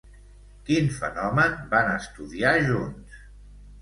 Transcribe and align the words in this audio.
Quin 0.69 0.87
fenomen 1.01 1.53
van 1.75 1.93
estudiar 1.99 2.57
junts? 2.69 3.21